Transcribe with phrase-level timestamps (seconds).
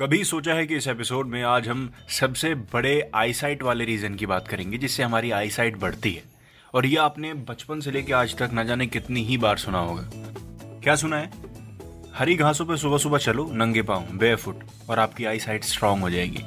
[0.00, 4.26] कभी सोचा है कि इस एपिसोड में आज हम सबसे बड़े आईसाइट वाले रीजन की
[4.26, 6.22] बात करेंगे, जिससे हमारी आईसाइट बढ़ती है।
[6.74, 10.10] और ये आपने बचपन से लेकर आज तक न जाने कितनी ही बार सुना होगा।
[10.82, 11.30] क्या सुना है?
[12.14, 16.00] हरी घासों पर सुबह सुबह चलो, नंगे पाँव बे फुट और आपकी आई साइट स्ट्रांग
[16.00, 16.42] हो जाएगी।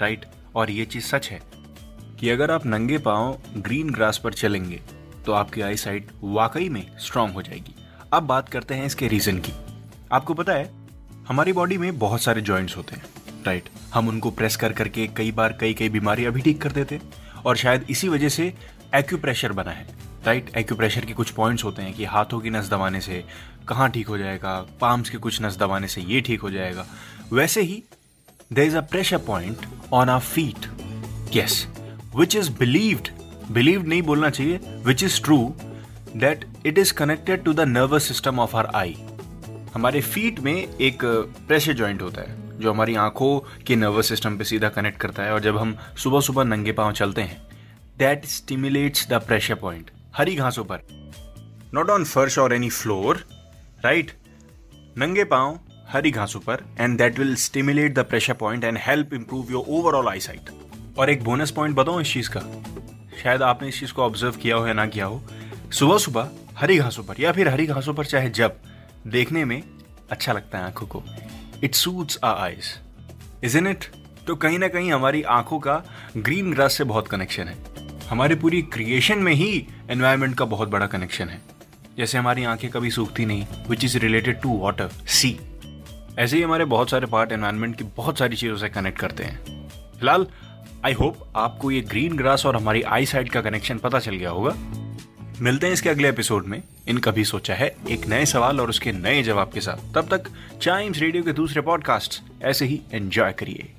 [0.00, 1.40] राइट और ये चीज़ सच है
[2.20, 4.80] कि अगर आप नंगे पाँव ग्रीन ग्रास पर चलेंगे
[5.26, 7.74] तो आपकी आई साइट वाकई में स्ट्रांग हो जाएगी।
[8.12, 9.52] अब बात करते हैं इसके रीजन की।
[10.12, 10.83] आपको पता है
[11.28, 13.04] हमारी बॉडी में बहुत सारे जॉइंट्स होते हैं
[13.46, 16.94] राइट हम उनको प्रेस कर करके कई बार कई कई बीमारियाँ भी ठीक कर देते
[16.94, 18.52] हैं और शायद इसी वजह से
[18.94, 19.86] एक्यूप्रेशर बना है
[20.26, 23.24] राइट एक्यूप्रेशर के कुछ पॉइंट्स होते हैं कि हाथों की नस दबाने से
[23.68, 26.86] कहाँ ठीक हो जाएगा पाम्स के कुछ नस दबाने से ये ठीक हो जाएगा।
[27.32, 27.82] वैसे ही
[28.52, 30.68] there is a pressure point on our feet
[31.36, 31.66] yes
[32.16, 33.08] which is believed
[33.52, 35.38] believed नहीं बोलना चाहिए which is true
[36.16, 38.96] that it is connected to the nervous system of our eye
[39.74, 41.04] हमारे फीट में एक
[41.48, 45.32] प्रेशर जॉइंट होता है, जो हमारी आँखों के नर्वस सिस्टम पे सीधा कनेक्ट करता है
[45.32, 47.36] और जब हम सुबह सुबह नंगे पाँव चलते हैं
[47.98, 50.86] that stimulates the pressure point हरी घासों पर।
[51.74, 53.24] नॉट ऑन फर्श और एनी फ्लोर
[53.84, 54.12] राइट
[54.98, 55.58] नंगे पाँव,
[55.88, 60.08] हरी घासों पर and that will stimulate the pressure point and help improve your overall
[60.20, 60.50] eyesight
[60.98, 62.40] और एक बोनस पॉइंट बताऊँ इस चीज़ का?
[63.22, 65.22] शायद आपने इस चीज़ को ऑब्ज़र्व किया हो या ना किया हो।
[65.72, 68.56] सुबह सुबह हरी घासों पर, या फिर हरी घासों पर, चाहे जब
[69.06, 69.62] देखने में
[70.10, 71.02] अच्छा लगता है आँखों को।
[71.64, 72.72] It soothes ah eyes
[73.44, 73.84] is in it
[74.26, 75.82] तो कहीं ना कहीं हमारी आँखों का
[76.16, 77.56] ग्रीन ग्रास से बहुत कनेक्शन है।
[78.08, 81.40] हमारी पूरी क्रिएशन में ही एनवायरमेंट का बहुत बड़ा कनेक्शन है।
[81.96, 85.38] जैसे हमारी आँखें कभी सूखती नहीं which is related to water सी
[86.18, 89.68] ऐसे ही हमारे बहुत सारे पार्ट एनवायरमेंट की बहुत सारी चीज़ों से कनेक्ट करते हैं।
[89.98, 90.26] फ़िलहाल
[90.84, 94.30] आई होप आपको ये ग्रीन ग्रास और हमारी आई साइड का कनेक्शन पता चल गया
[94.30, 94.50] होगा।
[95.40, 98.92] मिलते हैं इसके अगले एपिसोड में। इन कभी सोचा है एक नए सवाल और उसके
[98.92, 100.30] नए जवाब के साथ। तब तक
[100.62, 103.72] चाइम्स रेडियो के दूसरे पॉडकास्ट ऐसे ही एंजॉय करिए।